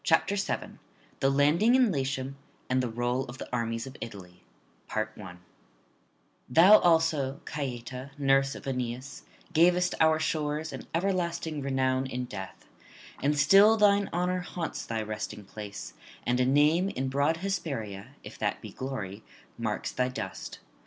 BOOK 0.09 0.35
SEVENTH 0.35 0.79
THE 1.19 1.29
LANDING 1.29 1.75
IN 1.75 1.91
LATIUM, 1.91 2.35
AND 2.71 2.81
THE 2.81 2.89
ROLL 2.89 3.25
OF 3.25 3.37
THE 3.37 3.47
ARMIES 3.53 3.85
OF 3.85 3.97
ITALY 4.01 4.41
Thou 6.49 6.79
also, 6.79 7.39
Caieta, 7.45 8.09
nurse 8.17 8.55
of 8.55 8.65
Aeneas, 8.65 9.21
gavest 9.53 9.93
our 10.01 10.19
shores 10.19 10.73
an 10.73 10.87
everlasting 10.95 11.61
renown 11.61 12.07
in 12.07 12.25
death; 12.25 12.65
and 13.21 13.37
still 13.37 13.77
thine 13.77 14.09
honour 14.11 14.39
haunts 14.39 14.83
thy 14.87 15.03
resting 15.03 15.43
place, 15.45 15.93
and 16.25 16.39
a 16.39 16.45
name 16.47 16.89
in 16.89 17.07
broad 17.07 17.37
Hesperia, 17.37 18.15
if 18.23 18.39
that 18.39 18.59
be 18.59 18.71
glory, 18.71 19.21
marks 19.55 19.91
thy 19.91 20.07
dust. 20.07 20.57